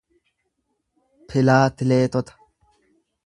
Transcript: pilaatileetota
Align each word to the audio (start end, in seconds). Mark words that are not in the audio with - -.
pilaatileetota 1.27 2.33